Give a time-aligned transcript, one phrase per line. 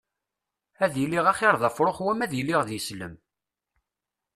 [0.83, 3.15] Ad iliɣ axiṛ d afṛux wama ad iliɣ d islem.